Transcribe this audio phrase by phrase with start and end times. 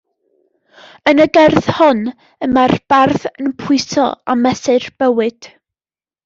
[1.11, 2.01] Yn y gerdd hon,
[2.47, 5.53] y mae'r bardd yn pwyso a mesur bywyd.